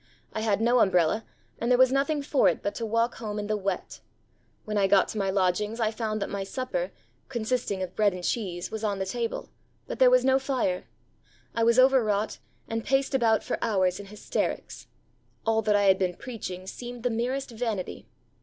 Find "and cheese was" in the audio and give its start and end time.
8.15-8.83